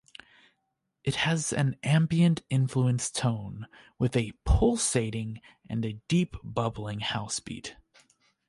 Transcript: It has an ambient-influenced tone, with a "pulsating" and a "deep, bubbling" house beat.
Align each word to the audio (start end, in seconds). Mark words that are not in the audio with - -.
It 1.03 1.13
has 1.15 1.53
an 1.53 1.77
ambient-influenced 1.83 3.15
tone, 3.15 3.67
with 3.99 4.17
a 4.17 4.31
"pulsating" 4.45 5.41
and 5.69 5.85
a 5.85 6.01
"deep, 6.07 6.35
bubbling" 6.43 7.01
house 7.01 7.39
beat. 7.39 7.75